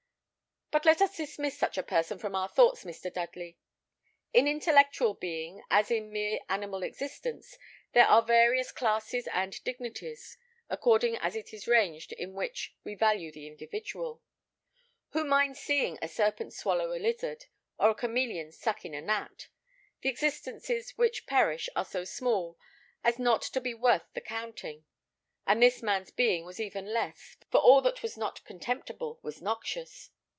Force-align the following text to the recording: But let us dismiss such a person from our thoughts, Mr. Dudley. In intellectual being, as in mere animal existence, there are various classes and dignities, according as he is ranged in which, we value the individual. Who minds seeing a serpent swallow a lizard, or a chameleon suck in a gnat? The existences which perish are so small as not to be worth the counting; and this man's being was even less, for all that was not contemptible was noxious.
But 0.73 0.85
let 0.85 1.01
us 1.01 1.17
dismiss 1.17 1.57
such 1.57 1.77
a 1.77 1.83
person 1.83 2.17
from 2.17 2.33
our 2.33 2.47
thoughts, 2.47 2.85
Mr. 2.85 3.13
Dudley. 3.13 3.57
In 4.31 4.47
intellectual 4.47 5.13
being, 5.13 5.61
as 5.69 5.91
in 5.91 6.13
mere 6.13 6.39
animal 6.47 6.81
existence, 6.81 7.57
there 7.91 8.07
are 8.07 8.21
various 8.21 8.71
classes 8.71 9.27
and 9.33 9.61
dignities, 9.65 10.37
according 10.69 11.17
as 11.17 11.33
he 11.33 11.41
is 11.51 11.67
ranged 11.67 12.13
in 12.13 12.35
which, 12.35 12.73
we 12.85 12.95
value 12.95 13.33
the 13.33 13.47
individual. 13.47 14.21
Who 15.09 15.25
minds 15.25 15.59
seeing 15.59 15.99
a 16.01 16.07
serpent 16.07 16.53
swallow 16.53 16.93
a 16.93 16.99
lizard, 16.99 17.47
or 17.77 17.89
a 17.89 17.93
chameleon 17.95 18.53
suck 18.53 18.85
in 18.85 18.93
a 18.93 19.01
gnat? 19.01 19.49
The 20.03 20.07
existences 20.07 20.91
which 20.91 21.25
perish 21.27 21.67
are 21.75 21.83
so 21.83 22.05
small 22.05 22.57
as 23.03 23.19
not 23.19 23.41
to 23.41 23.59
be 23.59 23.73
worth 23.73 24.05
the 24.13 24.21
counting; 24.21 24.85
and 25.45 25.61
this 25.61 25.83
man's 25.83 26.11
being 26.11 26.45
was 26.45 26.61
even 26.61 26.93
less, 26.93 27.35
for 27.49 27.59
all 27.59 27.81
that 27.81 28.01
was 28.01 28.15
not 28.15 28.45
contemptible 28.45 29.19
was 29.21 29.41
noxious. 29.41 30.11